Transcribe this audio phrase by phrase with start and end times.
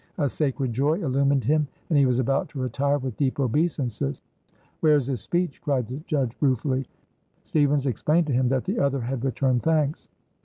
[0.17, 4.19] A sacred joy illumined him, and he was about to retire with deep obeisances.
[4.79, 6.87] "Where is his speech?" cried the judge ruefuly.
[7.43, 10.09] Stevens explained to him that the other had returned thanks.